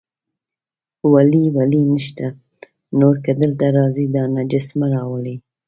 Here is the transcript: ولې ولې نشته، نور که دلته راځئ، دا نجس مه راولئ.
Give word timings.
ولې 1.11 1.43
ولې 1.55 1.81
نشته، 1.91 2.27
نور 2.99 3.15
که 3.25 3.31
دلته 3.41 3.65
راځئ، 3.77 4.05
دا 4.15 4.23
نجس 4.35 4.67
مه 4.79 4.87
راولئ. 4.93 5.35